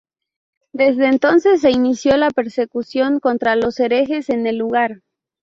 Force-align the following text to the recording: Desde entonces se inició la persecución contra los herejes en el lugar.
Desde 0.73 1.05
entonces 1.05 1.61
se 1.61 1.69
inició 1.69 2.17
la 2.17 2.31
persecución 2.31 3.19
contra 3.19 3.55
los 3.55 3.79
herejes 3.79 4.31
en 4.31 4.47
el 4.47 4.57
lugar. 4.57 5.03